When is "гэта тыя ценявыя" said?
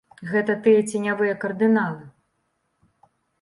0.29-1.35